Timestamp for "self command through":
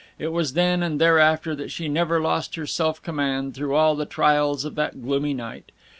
2.65-3.75